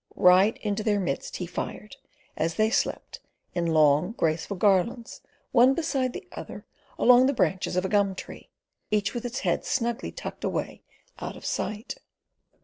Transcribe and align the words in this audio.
Right 0.15 0.57
into 0.63 0.81
their 0.81 0.99
midst 0.99 1.35
he 1.35 1.45
fired, 1.45 1.95
as 2.35 2.55
they 2.55 2.71
slept 2.71 3.19
in 3.53 3.67
long, 3.67 4.13
graceful 4.13 4.57
garlands 4.57 5.21
one 5.51 5.75
beside 5.75 6.13
the 6.13 6.27
other 6.31 6.65
along 6.97 7.27
the 7.27 7.33
branches 7.37 7.75
of 7.75 7.85
a 7.85 7.89
gum 7.89 8.15
tree, 8.15 8.49
each 8.89 9.13
with 9.13 9.25
its 9.25 9.41
head 9.41 9.63
snugly 9.63 10.11
tucked 10.11 10.43
away 10.43 10.81
out 11.19 11.37
of 11.37 11.45
sight. 11.45 11.99